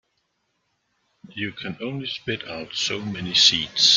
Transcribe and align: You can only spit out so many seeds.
You 1.33 1.51
can 1.51 1.77
only 1.79 2.07
spit 2.07 2.47
out 2.47 2.73
so 2.73 3.01
many 3.05 3.35
seeds. 3.35 3.89